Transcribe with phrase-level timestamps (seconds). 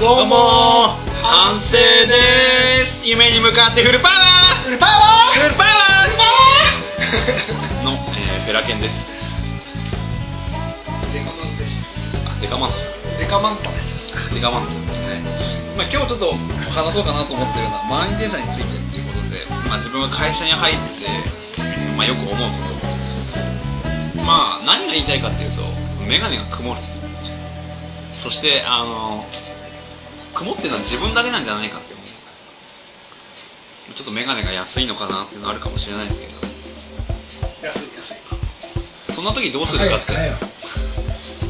[0.00, 1.84] どうも反省で
[3.04, 3.06] す。
[3.06, 4.66] 夢に向かってフルパワー。
[4.66, 5.42] フルパワー？
[5.42, 5.68] フルパワ
[6.08, 7.84] フルパワー？
[7.84, 8.94] の、えー、ベラケンです。
[8.96, 8.98] ー
[11.12, 11.76] デカマンです。
[12.24, 12.70] あデカマン。
[13.20, 13.84] デカマンタです。
[14.32, 15.20] デカマンですね、
[15.76, 21.04] まあ、今日ちょっと話そうかなと思ってるのは満員電車についてっていうことで、まあ、自分が会社に入って、
[22.00, 22.38] まあ、よく思うこ
[24.16, 24.24] と。
[24.24, 25.68] まあ何が言いたいかっていうと
[26.08, 26.80] 眼鏡が曇る。
[28.24, 29.26] そしてあの
[30.34, 32.06] 曇ってるのは自分だけなんじゃないかって思う。
[33.94, 36.32] ちょっと眼鏡が安いのかなっていうのあるかもしれないですけど。
[37.66, 38.10] 安い安
[39.12, 40.12] いそんな時どうするかって。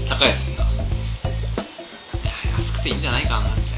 [0.09, 0.67] 高いですんだい
[2.25, 3.73] や安くていいんじゃないかなみたい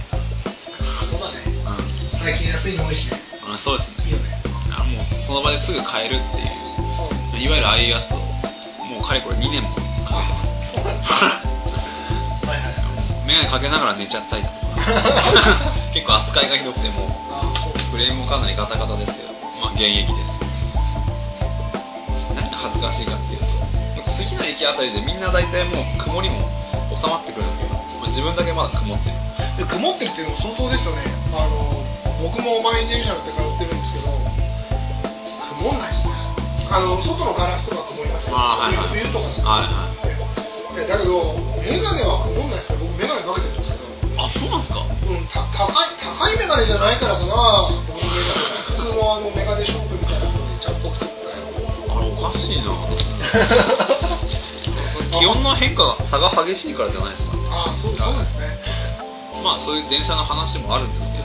[1.11, 1.45] そうだね。
[1.65, 1.85] なうん。
[2.23, 3.21] 最近安いの多いしね。
[3.45, 4.07] あそうですね。
[4.07, 4.43] いいよね。
[4.71, 6.53] あもうその場ですぐ買えるっていう。
[7.43, 8.19] いわゆるああいうやつを
[8.87, 11.03] もうかれこれ2年もかけてま
[11.43, 11.62] す
[13.33, 14.57] 眼鏡かけながら寝ちゃったりとか。
[15.95, 20.29] 結構扱いがひどくてもうフレームもかなりガタガタですけどまあ現役です。
[22.35, 26.49] 何が恥ずかしいかっていうと次の駅あたりでみんな大体もう曇りも
[26.93, 29.17] 収まってくるんですけど、まあ自分だけまだ曇ってる。
[29.57, 31.03] で曇ってるっていうのも相当ですよね。
[31.33, 31.81] あの
[32.21, 34.13] 僕も満員電車って通ってるんですけど
[35.57, 36.13] 曇んないですね。
[36.71, 38.37] あの外のガラスとか曇りますよ。
[38.37, 38.89] あーはいはい。
[38.89, 39.89] 冬とかですはいは
[40.77, 42.72] でだけど眼鏡は曇んないです
[43.13, 43.83] 鏡かけてるんですけど
[44.23, 44.81] あそうなんですか？
[44.81, 44.83] う
[45.13, 51.49] ん、た高い高いメガネじゃないからかな、僕のメガネ普通のあのメガネショップみたいなのでちゃんと作ったよ。
[51.89, 52.73] あれおかしいな。
[55.19, 57.31] 気温の変化が差が激しいからじゃないですか。
[57.51, 58.59] あそうそうですね。
[59.43, 61.25] まあそういう電車の話もあるんですけど、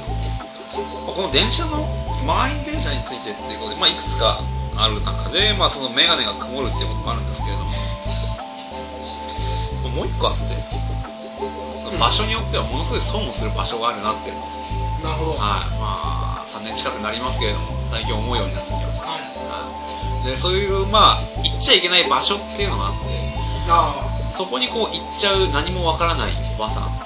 [1.05, 1.87] まあこの電車の
[2.25, 4.41] 満員電車についてっていうことで、まあ、いくつか
[4.75, 7.71] ある中で、まあ、その眼鏡が曇るっていうこともあるんですけれども。
[9.95, 10.43] もう一個あって
[11.95, 14.39] 場所によってはものすごい損をする場所があるなって、はい
[14.97, 15.37] なるほど。
[15.37, 19.21] はまあ、3年近くなりますけれども最近思うようになってきました、い。
[19.45, 19.69] は
[20.25, 23.05] い、でそういう、まあ、行っちゃいけない場所っていうのがあって
[23.69, 26.97] あそこにこう行っちゃう何もわからないおばさん、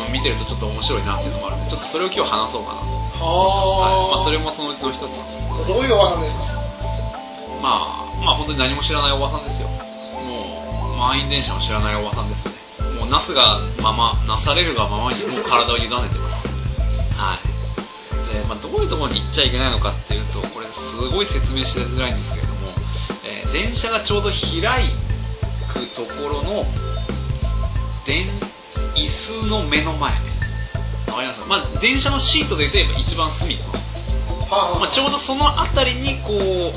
[0.00, 2.88] まあ見てるとちょっと面白いなっていうのもあるんでちょっとそれを今日話そうかなと、
[3.20, 3.28] あ。
[3.28, 4.08] はい。
[4.08, 5.04] まあ、はそれもそのうちの一つ。
[5.68, 6.56] どういうおばさんですか？
[7.60, 9.68] まあまあ本当に何も知らないおばさんですよ。
[9.68, 12.54] もう満員電車を知らないおばさんですね
[13.12, 16.08] なすがままなされるがままにもう体を委ねてま
[16.42, 16.48] す。
[17.12, 18.32] はい。
[18.32, 20.72] で、まあ、どういうところに行っちゃいけないのかっていうとこれす
[21.12, 22.72] ごい説明しづらいんですけれども、
[23.22, 24.40] えー電車がちょうど開
[25.74, 26.64] くところの
[28.06, 28.40] 電
[28.96, 30.12] 椅子の目の前。
[30.12, 30.18] わ
[31.16, 31.40] かります？
[31.40, 33.56] か、まあ、電車のシートで言えば一番隅。
[33.56, 36.72] っこはまあ、ちょうどその辺りにこう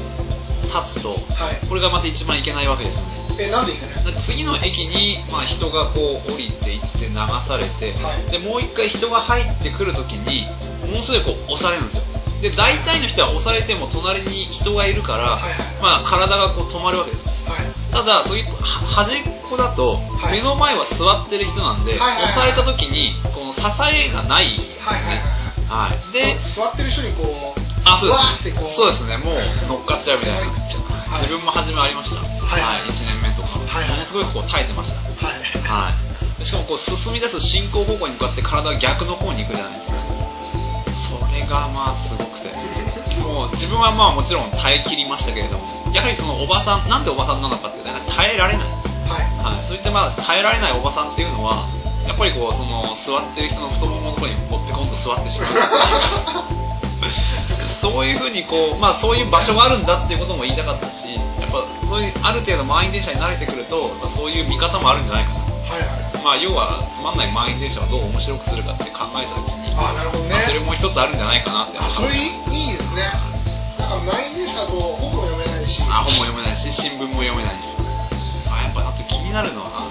[0.66, 1.68] 立つとはい。
[1.68, 10.48] これがまた一番いけないわけですねえ、なんでいけないだから次の駅に、まあ、人がこう降りていって流されて、はいでもう一回人が入ってくるときに
[10.88, 12.04] ものすごいこう押されるんですよ
[12.42, 17.92] で大体の人は押されても隣に人がいるから、はいはいまあ、体がこう止まるわけですはい。
[17.92, 18.66] ただそういうは
[19.06, 25.46] 端っこだとはい目の前は座ってる人なんで、はいはいはい押された時にこの支えがない、はいはいはい。
[25.66, 28.10] はい、で座ってる人にこう、あ、そう
[28.44, 28.76] です。
[28.76, 29.18] そうですね。
[29.18, 29.36] もう
[29.68, 30.46] 乗っかっちゃうみたいな。
[30.46, 32.35] はい自分も初めありました。
[32.46, 33.60] はい1年目とか。
[33.60, 35.00] はいものすごいこう耐えてました。
[35.02, 35.42] はい。
[35.64, 35.94] は
[36.40, 36.46] い。
[36.46, 39.98] しかもこう進み出す進行方向に向かって体が逆の方に行くじゃないですか。
[41.10, 42.46] それがまあすごくて。
[43.22, 48.68] もう自分はまあもちろん耐えきりましたけれども、やはりそのおばさん、なんでおばさんなのかって、耐えられない。
[48.68, 48.74] は
[49.20, 49.24] い。
[49.40, 49.68] はい。
[49.68, 51.70] そういったまあ耐えられないおばさんっていうのは、
[52.06, 55.52] やっぱりこう、その座ってる人の太もものところにポッてコンと座ってしまう。
[57.82, 60.92] そういうふうにこう、まあそういう場所があるんだっていうことも言いたかったし、
[61.96, 65.40] そういうある程度満員電車に慣れてくると、まあそういう見方もあるんじゃないかな。
[65.40, 66.20] はいはい。
[66.20, 70.36] まあ要はつまんない満員電車をどう面白くするかって考えたときに、あ、なるほどね。
[70.36, 71.80] まあそれも一つあるんじゃないかなって。
[71.80, 73.08] あ、それいいですね。
[73.80, 75.80] なんか満員電車だと本も読めないし。
[75.88, 77.72] あ本も読めないし、新聞も読めないし。
[78.52, 79.88] あやっぱあと気になるのは、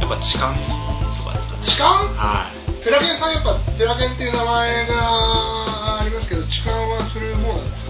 [0.00, 1.68] やっぱ痴漢とかですかね。
[1.68, 2.80] 痴漢はい。
[2.80, 7.84] テラケンさんやっぱテラケンっていう名前がありますけど痴漢はするものなんです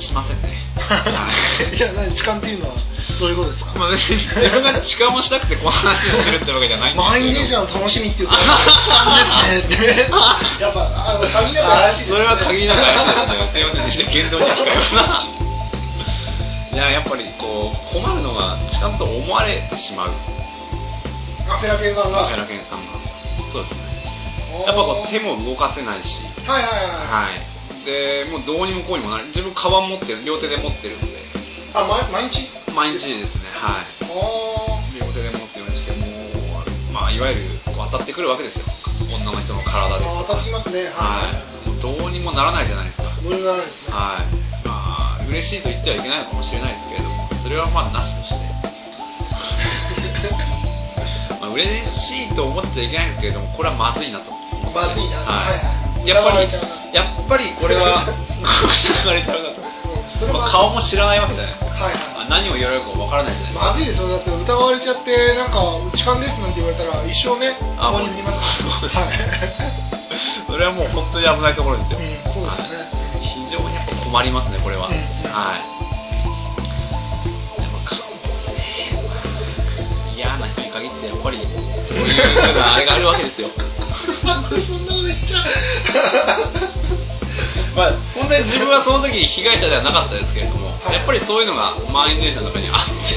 [0.00, 0.64] しませんね。
[0.86, 1.32] は
[1.72, 2.76] いじゃあ何痴漢っていうのは
[3.18, 3.74] どういうことですか？
[3.78, 7.22] まあ別に自分が痴漢をしたくてこの話をしてるってわけじゃないんですけど。
[7.22, 8.36] 満員電車の楽しみっていうか。
[8.36, 10.80] 痴漢ですねってやっぱ
[11.10, 15.36] あの限りなく怪しいですねそれは限りなく怪しいですよすいません言動には控えますな
[16.72, 20.12] いややっぱりこう困るのが痴漢と思われてしまう。
[21.46, 22.92] ラケンさんがペラケンさんが。
[23.52, 23.80] そうですね。
[24.66, 26.20] やっぱこう手も動かせないし。
[26.46, 27.55] はいはいはい、はい
[27.86, 29.30] でもうどうにもこうにもなる。
[29.30, 31.22] 自分カバン持ってる両手で持ってるんで。
[31.72, 32.50] あま毎日？
[32.74, 34.10] 毎日ですねはい。
[34.10, 38.66] お両手で持つようにしてもうまあいわゆるこう当たってくるわけですよ。
[39.06, 40.90] 女の人の体で当たってますね。
[40.90, 41.30] は
[41.64, 43.14] い、もうどうにもならないじゃないですか。
[43.22, 43.94] 無理がないですね。
[43.94, 44.66] はい。
[44.66, 48.42] まあ嬉しいと言ってはいけないのかもしれないですけれどもそれはまあなしとして。
[51.38, 54.32] まあ嬉しいと思っちゃいけないんですけれどもこれはまずいなと。
[54.74, 56.48] まずいなはいはいはいやっぱり
[56.94, 59.66] やっぱりこれは疑われちゃうなとうん
[60.20, 61.92] それまあま顔も知らないわけじゃないですかはい。
[61.94, 63.52] はいあ何を言われるかわからないじゃない。
[63.52, 65.60] ですかまずいですよだって疑われちゃってなんか
[65.96, 69.12] 痴漢ですなんて言われたら一生ねあここに振りますもうはい。
[70.50, 72.76] それはもう本当に危ないところですよ、うんそうですね。
[72.78, 73.20] はい。
[73.20, 74.94] 非常にやっぱ困りますねこれは、うん。
[74.94, 75.76] はい。
[80.16, 81.38] 嫌な人に限ってやっぱり
[81.90, 82.10] そうい
[82.56, 83.48] うあれがあるわけですよ
[87.76, 90.94] まあ本当に自分はその時被害者ではなかったですけれども、はい。
[90.96, 93.14] やっぱりそういうのが満員電車の中にあって、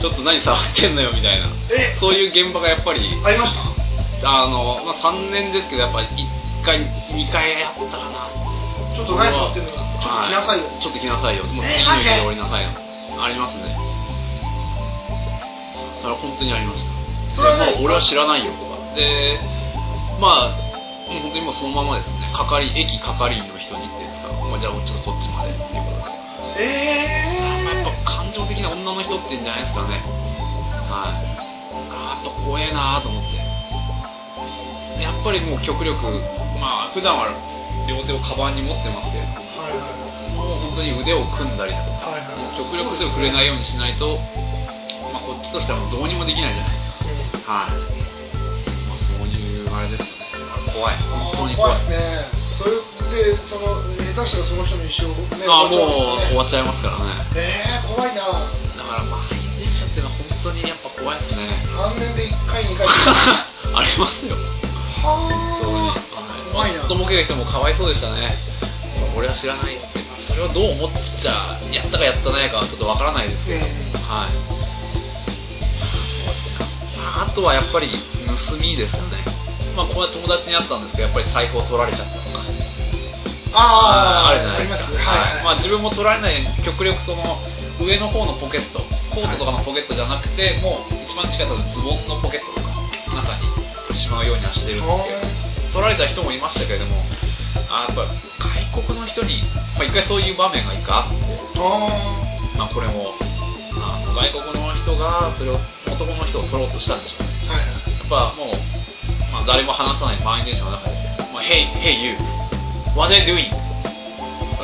[0.00, 1.96] ちょっと何触ってんのよみたいなえ？
[1.98, 3.54] そういう現場がやっぱりありまし
[4.22, 4.30] た？
[4.30, 6.06] あの、まあ、3年ですけどやっぱり
[6.62, 6.78] 1回
[7.10, 8.30] 2回やったかな。
[8.94, 10.64] ちょっと何触ってんのちょっと来なさいよ。
[10.70, 11.44] はちょっと来なさいよ。
[11.50, 12.70] もうえー次の日で降りなさいよ。
[13.18, 13.74] ありますね。
[16.00, 16.94] それは本当にありました。
[17.34, 18.78] それはね俺は知らないよとか。
[18.94, 19.40] で
[20.22, 20.63] まあ
[21.14, 22.26] もう本当にもうそのままですね。
[22.34, 26.10] 係駅係員の人にってですか、まあ、じゃあちょっとこっちまでっていうこと
[26.58, 26.66] で。
[26.66, 27.38] え
[27.70, 30.02] やっぱ感情的な女の人ってんじゃないですかね。
[30.90, 31.22] はい。
[31.94, 33.38] あーやっぱ怖えなーと思って。
[34.98, 36.02] でやっぱりもう極力
[36.58, 37.30] まあ普段は
[37.86, 39.38] 両手をカバンに持ってますけれど。
[39.38, 40.34] もはいはい。
[40.34, 42.42] もう本当に腕を組んだりだとか、はいはい。
[42.42, 44.18] もう極力手を触れないようにしないと、
[45.14, 47.70] まあ、こっちとしてはもうどうにもできないじゃないですか。
[47.70, 47.78] はい。
[48.90, 50.23] まあ、そういうあれですよね。
[50.72, 50.96] 怖い。
[50.98, 51.78] 本当に怖い。
[51.80, 52.70] ですねそれ
[53.10, 53.82] でその
[54.14, 55.80] 下手したらその人の一生ねああ、もう
[56.30, 57.26] 終わっっちゃいますからね。
[57.34, 61.66] えー、怖いなだから満員電車ってのは本当にやっぱ怖いですね。
[61.66, 62.86] 3年で1回2回
[63.74, 64.36] ありますよ。
[65.02, 65.98] は
[66.52, 66.88] 怖いなはい。
[66.88, 68.38] とぼける人もかわいそうでしたね。
[69.16, 70.04] 俺は知らないって。
[70.28, 70.90] それをどう思っ
[71.20, 73.72] ちゃ、やったかやったないかはちょっとわからないですけど、うん
[74.02, 74.30] はい。
[77.16, 77.88] あとはやっぱり
[78.48, 79.24] 盗みですよね。
[79.74, 82.44] まあ、これは友達にあったんですけど、やっぱり財布を取られちゃったとか。
[83.54, 84.84] あああるじゃないですか。
[84.84, 85.34] はい。
[85.34, 87.38] はい、まあ、自分も取られない極力その
[87.80, 88.82] 上の方のポケット、
[89.14, 92.70] コートとかのポケットじゃなくて、もう一番近いところズボンのポケットとか
[93.14, 93.34] 中
[93.94, 97.02] にしまうようにはしてるんですけど、取られた人もいましたけれども、
[97.70, 98.06] あやっぱ
[98.74, 99.42] 外国の人に、
[99.74, 101.14] まあ、一回そういう場面が一回あって、
[101.58, 103.14] あまあ、これも
[103.78, 107.48] あの外国の人がそれを男の人を取ろうとしたんでしょうね。
[107.48, 107.66] はい。
[107.66, 107.74] や
[108.04, 108.73] っぱもう、
[109.44, 110.96] まあ、誰も話さない満員電車の中で、
[111.32, 112.16] まあ、Hey, hey you,
[112.96, 113.52] what are you doing?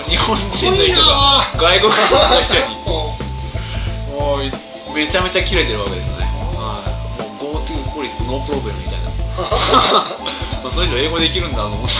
[0.09, 6.25] 日本人の人が外国人の人にもうめちゃめちゃキレてるわけですよね。
[6.33, 6.55] もう
[7.39, 9.11] Go to police, no problem みたいな。
[10.73, 11.95] そういうの英語できるんだと思って。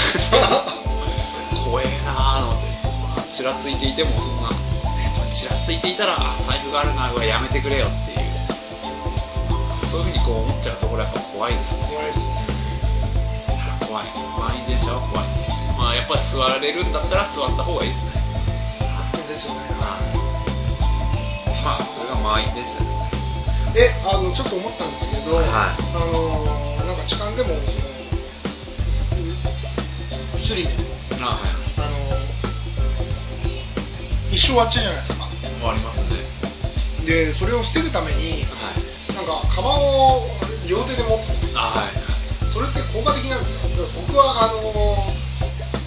[1.65, 3.37] 怖えなーと思って。
[3.37, 4.51] ちらついていても、そんな、
[5.35, 8.31] ちらついていたら、財布があるな、やめてくれよっていう。
[9.91, 12.50] そういうふうにこう思っちゃうところやっぱ怖いですね。
[13.91, 14.15] 怖い。
[14.15, 15.27] 満員電車は怖い。
[15.75, 18.23] まあやっぱり座れるんだったら座った方がいいですね。
[19.11, 19.67] そうですよね
[21.67, 23.11] まあそれが満員電車ですね。
[23.75, 25.75] えあのちょっと思ったんですけど、はいあ
[26.07, 26.47] の
[26.87, 27.91] なんか痴漢でもその
[30.39, 30.71] スリで
[31.19, 31.51] あはい。
[31.83, 31.99] あの
[34.31, 36.31] 一生終わっちゃうじゃないですか終わりますね。
[37.05, 38.87] でそれを防ぐためにはい。
[39.15, 40.31] なんかカバンを
[40.69, 42.10] 両手で持つあはい。
[42.61, 43.69] それって効果的なんですか？
[44.07, 44.61] 僕はあの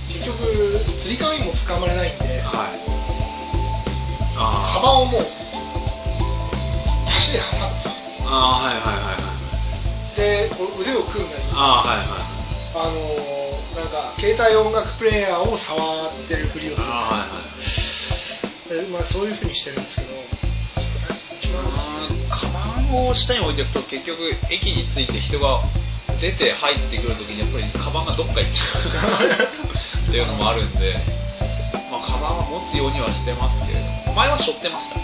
[0.09, 2.81] 結局釣り革にも捕まれないんではい。
[4.33, 5.21] カあバンをもう
[7.07, 7.63] 足で挟む
[8.25, 9.29] ああはいはいはいは
[10.17, 10.17] い。
[10.17, 10.49] で
[10.81, 12.33] 腕を組んだりあはいはい。
[12.73, 18.81] あのなんか携帯音楽プレイヤーを触ってるふりをするあはいはい。
[18.81, 20.07] でまあ、そういうふうにしてるんですけど
[22.33, 24.17] カバンを下に置いておくと結局
[24.49, 25.61] 駅に着いて人が
[26.23, 28.87] 出て入ってくるときにやっぱりカバンがどっか行っちゃう
[30.07, 30.95] っていうのもあるんで、
[31.91, 34.95] まあ、カバンは持つようにはしてますけれども前は背負ってました、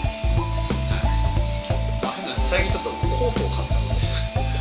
[2.08, 2.48] い。
[2.48, 4.00] 最近ちょっとコートを買ったので、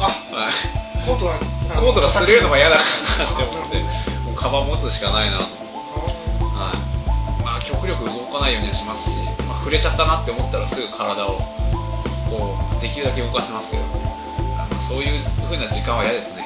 [0.03, 1.39] あはい、コートは
[1.79, 3.79] コートが擦れるのが嫌だなって思って
[4.27, 5.55] もうカバン持つしかないなと
[6.59, 7.39] はい。
[7.39, 9.15] まあ、極力動かないようにはしますし、
[9.47, 11.39] まあ、触れちゃったなって思ったらすぐ体を
[12.27, 14.18] こうできるだけ動かしますけど
[14.89, 16.41] そういう風な時間は嫌ですね、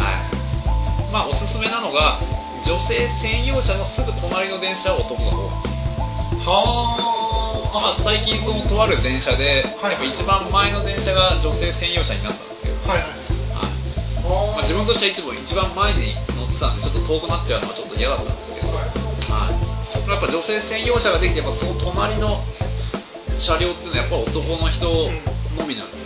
[0.00, 1.12] はい。
[1.12, 2.20] まあ、おすすめなのが
[2.64, 5.52] 女性専用車のすぐ隣の電車は男が多い
[6.44, 9.92] はまあ、最近そのとある電車で、はい。
[9.92, 13.00] やっぱ一番前の電車が女性専用車になったんですけど、はい。
[13.00, 13.08] はい。
[13.08, 22.44] はいまあ、自分分としてはいつも一番前に乗ってたんでちょっと遠くなっちゃうのはちょっと嫌だったんですけど、はい、やっぱ女性専用車ができてやっぱその隣の
[23.40, 24.84] 車両っていうのはやっぱ男の人
[25.56, 26.03] のみなんです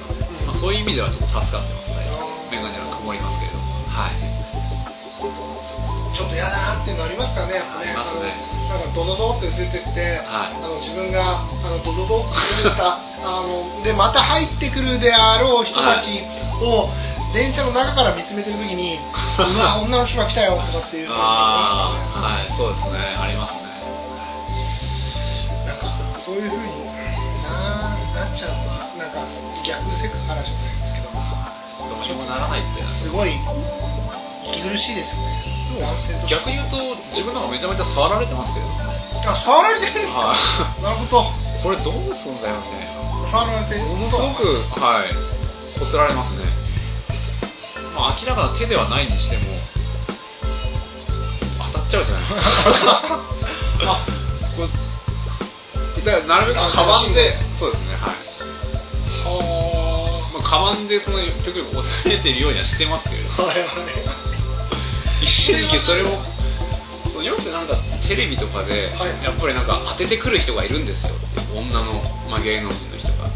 [0.61, 2.11] そういう意味ではちょっと助かってますね。
[2.51, 4.39] メガネは曇りますけれどはい。
[6.17, 7.87] ちょっと嫌だなっていうのありますからね、やっぱね。
[7.87, 10.59] ありますねなんかドドドって出てって、はい。
[10.61, 16.23] あの自分があのドドドって出てた あのでまた入ってくるであろう人たち
[16.61, 16.91] を、
[17.33, 18.99] 電車の中から見つめてる時に、
[19.39, 21.09] うわ女の人が来たよとかっていう。
[21.11, 22.99] ああはいそうですね。
[23.21, 23.69] ありますね
[25.67, 25.87] なんか
[26.25, 26.85] そういう風に
[27.43, 29.21] ななっちゃうなんか
[29.65, 31.13] 逆セクハラじゃないですけど、
[31.89, 33.33] どうしようもならないってすごい
[34.53, 35.45] 息苦しいですよね。
[35.81, 36.77] 男性として逆に言うと
[37.13, 38.67] 自分の方がめちゃめちゃ触られてますけど。
[39.29, 40.21] あ触られてるんですか？
[40.21, 40.35] は
[40.83, 41.31] なるほど。
[41.63, 42.89] これどうすんだよね。
[43.31, 43.85] 触られてる。
[43.85, 44.45] ものすごく
[44.81, 45.13] はい
[45.79, 46.45] こすられますね。
[47.95, 49.45] まあ明らかな手ではないにしても
[51.73, 52.31] 当たっちゃうじゃない。
[52.35, 53.03] ですか
[53.85, 54.07] あ
[54.57, 54.69] これ
[56.05, 58.28] だからなるべくカバンでそうですねはい
[60.49, 63.29] カバンでその極力抑えてるようにはしてますけれど。
[65.21, 66.23] 一時期それを
[67.13, 67.77] そうよくなんか
[68.07, 69.25] テレビとかで、はい。
[69.25, 71.15] やっぱりなんか当ててくる人がいるんですよ。
[71.55, 72.01] 女の、
[72.31, 73.29] まあ、芸能人の人が。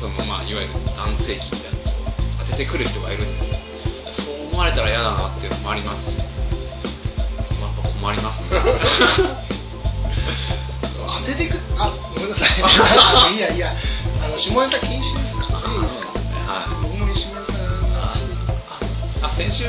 [0.00, 1.78] その、まあ、いわゆる男性器みたいな
[2.46, 3.56] 当ててくる人がいるんで
[4.16, 6.10] すそう思われたら嫌だなっていうのもあります。
[6.10, 8.48] し、まあ、やっぱ困りますね。
[11.26, 12.48] 当ててくあごめんなさい。
[12.62, 13.74] あ いいやいいや
[14.22, 15.33] あの下ネタ禁止です
[19.24, 19.64] あ先週？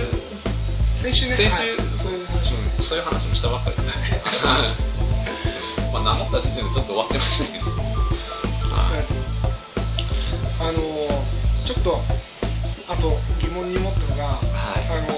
[1.01, 1.37] 先週ね。
[1.37, 1.77] 先週、はい。
[2.03, 3.93] そういう話をうんそういう話もしたばっかりですね。
[5.95, 7.71] まあ名乗った時点でちょっと終わってましたけど。
[7.71, 9.07] はい。
[10.59, 10.81] あの
[11.65, 12.01] ちょっと
[12.89, 14.83] あと疑問に思ったのが、はい。
[14.91, 15.13] あの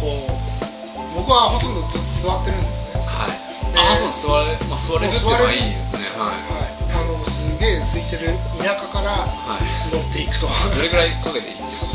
[0.00, 3.06] こう僕はほとんどずっと座ってるんですね。
[3.06, 3.72] はい。
[3.72, 6.10] であ、そう、座れ、まあ、座れるってはいいですね。
[6.18, 9.30] ははい、あのすげえ空いてる田舎からい。
[9.30, 9.94] はい。
[9.94, 10.48] 乗っていくと。
[10.74, 11.91] どれぐらいかけていいんですか。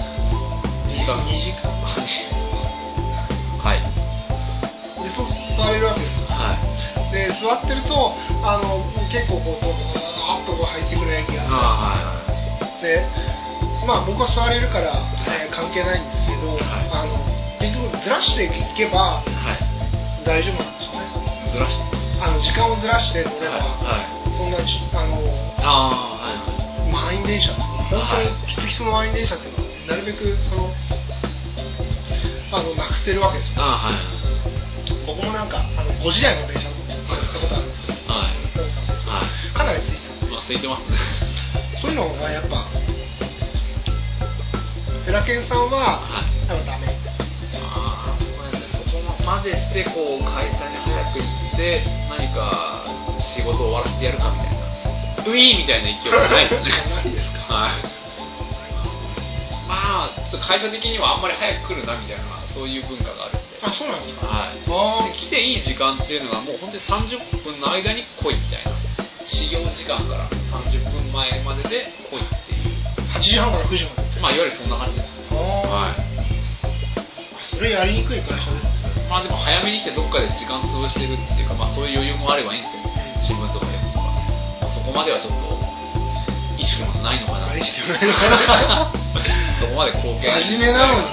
[1.08, 1.24] 時間。
[1.24, 1.72] 2時間
[3.64, 3.80] はい。
[5.04, 7.12] でそう座れるわけですはい。
[7.12, 8.12] で座ってると
[8.44, 12.24] あの結構こうあっとこう入ってくる駅があ
[12.82, 13.08] で
[13.88, 14.92] まあ僕は座れるから、
[15.32, 17.16] えー関係ないんですけど、はいあの
[17.58, 19.26] 結局ずらしていけばあ。
[19.26, 19.64] はい。
[20.28, 21.08] 大丈夫なんですよね
[21.54, 21.98] ずらして。
[22.22, 24.04] あの時間をずらして乗れば、はい。
[24.04, 24.38] はい。
[24.38, 25.18] そんなじあの
[25.64, 26.36] ああ、は
[26.86, 26.92] い。
[26.92, 30.70] 満員電車本当にはい人人の満員電車っていうのはなるべくその
[32.51, 33.96] あのなくせるわけですよああ、はい。
[35.06, 36.96] 僕もなんかあの5時台の電車乗った
[37.39, 38.36] ことあるんですけどはい。
[39.06, 39.54] はい。
[39.54, 40.98] かなり空いてたまあ、空いてますね。
[41.82, 42.66] そういうのがやっぱ
[45.08, 46.48] フェラケンさんははい。
[46.48, 46.88] やっぱダメ
[47.56, 48.84] ああ、そうですね。
[48.84, 52.84] そこまでして、こう、会社に早く行って、何か
[53.36, 54.68] 仕事を終わらせてやるかみたいな。
[55.27, 56.72] ウィーみたいな勢いはないですね。
[56.92, 57.84] ないですか はい。
[59.68, 62.24] まあ、会社的にはあんまり早く来るなみたいな、
[62.58, 63.62] そういう文化があるんで。
[63.62, 64.26] あそうなんですか？
[64.26, 64.58] はい。
[64.66, 68.74] あで来ていい時間っていうのがもう本当に30分の間に来いみたいな。
[69.30, 70.26] 始業時間から
[70.66, 72.82] 30分前までで来いっていう。
[73.14, 75.38] あ8時半から9時までまあ、いわゆるそんな感じですね。
[75.38, 76.02] はい。
[77.54, 78.66] それやりにくい会社です
[79.10, 84.06] まあでも早めに来てどっかで時間潰してるっていうか、まあそういう余裕もあればいいんですけど、新聞とか読むとか、
[84.62, 85.57] まあそこまではちょっと
[86.67, 87.55] 意識もないのかな。
[87.55, 88.91] 意識もないのかな
[89.59, 91.07] そこまで貢献真面目なのに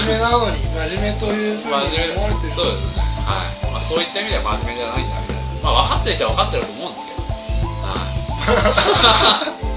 [0.00, 3.04] 真面目なのに真面目というふうに思われてるそうですね。
[3.28, 3.68] はい。
[3.68, 5.60] まあそういった意味では真面目じゃないんだみたいな。
[5.60, 7.28] まあ分かってる人は分かってると思うんですけど。
[7.84, 8.00] は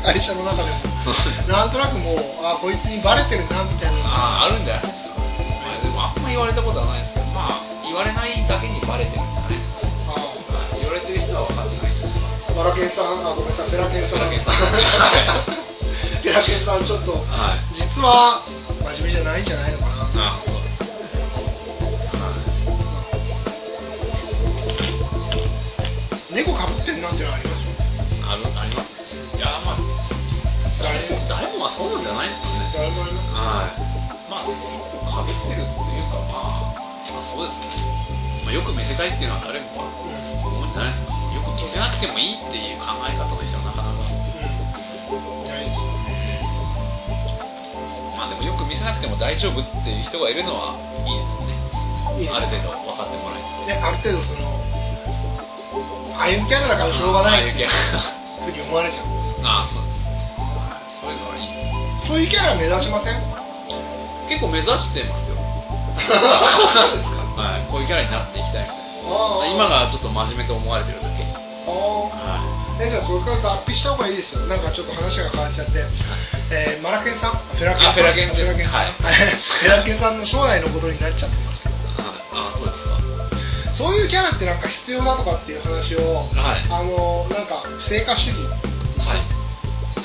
[0.08, 0.16] い。
[0.16, 0.80] 会社の中でも
[1.52, 5.20] なんとなくもうあこいつにバレてるなみたいなああ、あるんじゃないですか。
[5.20, 9.60] まあでもあんま言われたことはないですけど、まあ言われないだけにバレてるんだね。
[10.08, 11.67] あはい言われてる人は分かって
[12.64, 14.30] ラケンさんあごめんなさいペラケンさん
[16.24, 17.76] ペラケンさんちょっとはい。
[17.76, 18.44] 実は
[18.84, 20.62] 真面目じゃないんじゃないのかなあそうで
[26.32, 26.34] す。
[26.34, 27.64] 猫かぶってんなってのはあります？
[27.66, 27.72] よ
[28.30, 28.88] あるあります。
[29.38, 29.80] いや、まあ、
[30.82, 32.72] 誰も、誰もはそうなんじゃないですかね。
[32.76, 33.80] 誰もありますはい。
[34.30, 36.78] まあ、かぶってるっていうか、まあ、
[37.10, 37.66] まあ、そうですね。
[38.46, 41.07] まあ、よく見せたいっていうのは誰もが思うんじゃないですか。
[41.78, 44.02] よく見せなくてもいいっていう考え方の人はなかなか。
[48.18, 50.74] まあでもよく見せなくても大丈夫っていう人がいるのは
[51.06, 52.34] いいですね。
[52.34, 53.78] ある程度分かってもらえて。
[53.78, 54.58] ね、ある程度その
[56.18, 58.02] ああいうキャラだからしょうがないっていうキャラ
[58.42, 59.86] ふうに思われちゃうんですああ、そう。
[61.06, 62.08] そういうのはいい。
[62.08, 63.22] そういうキャラ目立ちません
[64.30, 65.38] 結構目指してますよ
[67.38, 71.17] はいこういうキャラになっていきたいみたいあーな今がちょっと真面目と思われてるだけあ
[71.72, 74.46] はーえじゃあそれから脱皮した方がいいですよ。
[74.46, 75.84] なんかちょっと話が変わっちゃって、
[76.52, 77.32] えーマラケンさん。
[77.34, 77.90] フェラケンさん。
[77.90, 78.94] あフェラケンさん、はい。
[78.94, 81.64] フェラケンさんの将来のことになっちゃってます。
[81.64, 82.98] けどいはいあそうですか。
[83.78, 86.66] そういうキャラってなんか必要だとかっていう話を、はい。
[86.70, 88.38] あのなんか成果主義。
[89.02, 89.26] はい。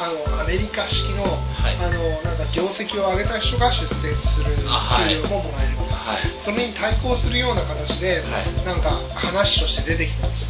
[0.00, 1.76] あのアメリカ式の,、はい。
[1.76, 5.14] あのなんか業績を上げた人が出世するあはい。
[5.14, 6.22] 給料ももらえるとか、はい。
[6.42, 8.64] それに対抗するような形で、はい。
[8.64, 10.48] なんか話として出てきてますよ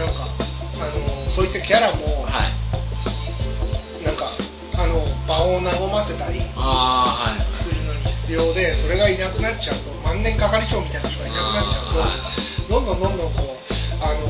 [0.00, 0.32] なんか
[0.80, 4.04] あのそういったキャラも、かはい。
[4.04, 4.32] なんか
[4.72, 5.60] あの場を和
[5.92, 12.32] ませたりするのに必要でそれがいなくなっちゃうと万年係長みたいな人がいなくなっちゃうと、は
[12.70, 13.60] どんどんどんどんこう
[14.00, 14.24] あの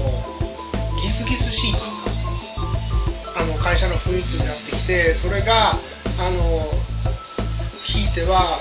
[0.98, 1.74] ギスギスしい
[3.36, 5.78] あの会社の雰囲気になってきてそれが
[6.18, 6.66] あの
[7.86, 8.58] ひいては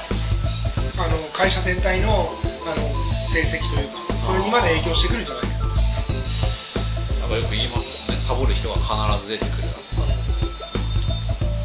[0.96, 2.30] あの会社全体の
[2.68, 2.86] あの
[3.34, 5.49] 成績というかそれにまで影響してくるんじゃないか
[7.30, 8.26] なんかよく言いますよね。
[8.28, 8.90] サボる人が必
[9.22, 9.70] ず出てくる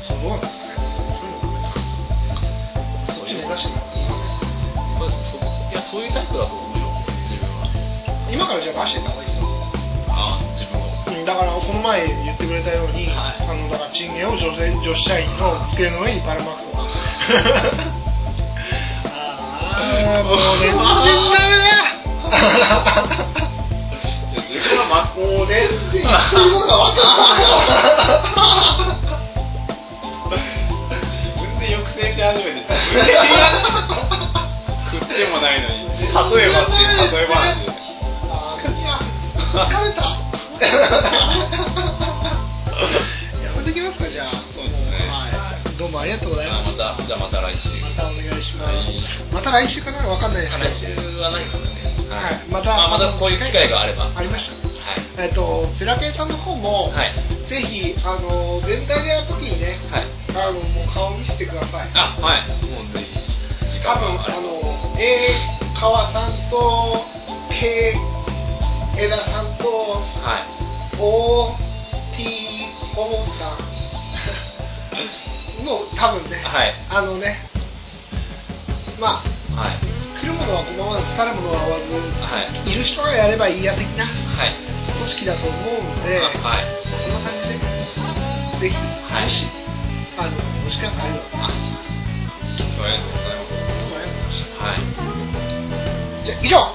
[0.04, 0.76] そうどうなんですかね。
[3.16, 3.72] そういうのそっち目指して
[5.72, 6.84] いやそういうタイプだと思うよ。
[7.32, 7.64] 自分は。
[8.30, 9.48] 今からじゃあ出していった方がいいですよ
[10.12, 10.84] あ自分を。
[11.16, 13.40] うんだからこの前言ってくれたように、はい。
[13.48, 16.84] あのだからチンゲを女性女子社員の机の上にばらまくとか。
[19.08, 21.32] ああもう全然ダ自分
[23.40, 23.53] は
[24.88, 27.56] まメだもう全然言ってることが分かんないよ
[31.12, 32.64] 自分で抑制し始めて
[36.14, 37.66] 例えばっていう例え話で
[38.30, 38.88] あーいや
[39.44, 40.00] 疲れた
[43.44, 43.80] やめとき
[49.32, 51.74] また来週、かなわかんないです来週はないかなね
[52.08, 54.53] はいまたまたこういう機会があればありました
[55.24, 57.14] えっと、フェラケンさんの方も、はい。
[57.48, 60.06] ぜひ、あの、全体でやるときにね、はい。
[60.36, 61.90] あの、もう顔見せてください。
[61.94, 62.48] あはい。
[62.66, 63.06] もうぜひ
[63.72, 64.60] 時多分、あの、
[65.00, 65.40] A
[65.80, 67.06] 川さんと、
[67.58, 67.96] K
[68.98, 70.44] 枝さんと、は
[70.92, 70.96] い。
[71.00, 71.56] O
[72.14, 73.64] T おもさん
[75.64, 76.74] の、多分ね、はい。
[76.90, 77.48] あのね、
[79.00, 79.24] ま
[79.56, 79.80] あ、はい。
[80.20, 81.78] 来るものはこのまま去るものは追わ
[82.28, 82.52] はい。
[82.68, 84.04] ず、いる人がやればいいや的な。
[84.04, 86.66] はい組織だと思うんで、あはい。
[87.02, 87.58] そんな感じで、
[88.60, 89.24] ぜひ、はい。
[89.24, 89.46] もし、
[90.18, 90.30] あの、
[90.66, 94.44] お時間があれば、ありがとうございます。
[94.60, 96.24] はい。
[96.24, 96.73] じゃあ、以上